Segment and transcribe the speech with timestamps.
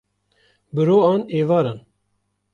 [0.73, 1.79] bi ro an êvaran